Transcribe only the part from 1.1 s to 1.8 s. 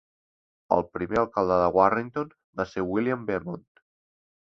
alcalde de